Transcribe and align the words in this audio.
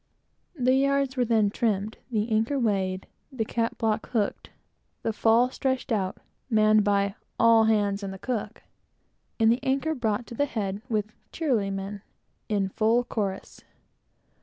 The 0.55 0.73
yards 0.73 1.15
were 1.15 1.25
then 1.25 1.51
trimmed, 1.51 1.99
the 2.09 2.31
anchor 2.31 2.57
weighed, 2.57 3.05
the 3.31 3.45
cat 3.45 3.77
block 3.77 4.09
hooked 4.09 4.47
on, 4.47 4.53
the 5.03 5.13
fall 5.13 5.51
stretched 5.51 5.91
out, 5.91 6.17
manned 6.49 6.83
by 6.83 7.13
"all 7.39 7.65
hands 7.65 8.01
and 8.01 8.11
the 8.11 8.17
cook," 8.17 8.63
and 9.39 9.51
the 9.51 9.61
anchor 9.63 9.93
brought 9.93 10.25
to 10.25 10.33
the 10.33 10.45
head 10.47 10.81
with 10.89 11.13
"cheerily 11.31 11.69
men!" 11.69 12.01
in 12.49 12.69
full 12.69 13.03
chorus. 13.03 13.61